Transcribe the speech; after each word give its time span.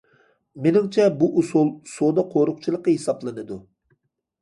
مېنىڭچە 0.63 1.05
بۇ 1.19 1.29
ئۇسۇل 1.43 1.71
سودا 1.93 2.27
قورۇقچىلىقى 2.35 2.99
ھېسابلىنىدۇ. 2.99 3.63